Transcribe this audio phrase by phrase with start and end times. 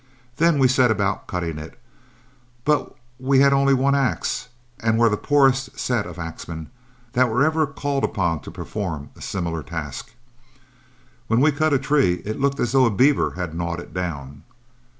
[0.37, 1.79] Then we set about cutting it,
[2.65, 4.47] but we had only one axe,
[4.79, 6.71] and were the poorest set of axemen
[7.13, 10.09] that were ever called upon to perform a similar task;
[11.27, 14.41] when we cut a tree it looked as though a beaver had gnawed it down.